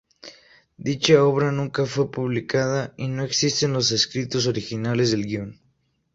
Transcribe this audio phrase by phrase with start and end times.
[0.77, 5.61] Dicha obra nunca fue publicada y no existen los escritos originales del guion.